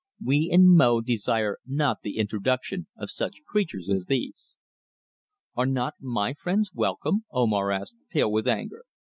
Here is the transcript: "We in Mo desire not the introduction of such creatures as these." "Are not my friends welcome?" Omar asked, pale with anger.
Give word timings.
"We 0.25 0.49
in 0.51 0.67
Mo 0.75 1.01
desire 1.01 1.59
not 1.63 1.99
the 2.01 2.17
introduction 2.17 2.87
of 2.97 3.11
such 3.11 3.43
creatures 3.45 3.87
as 3.87 4.07
these." 4.07 4.55
"Are 5.53 5.67
not 5.67 5.93
my 5.99 6.33
friends 6.33 6.71
welcome?" 6.73 7.25
Omar 7.31 7.69
asked, 7.69 7.97
pale 8.09 8.31
with 8.31 8.47
anger. 8.47 8.85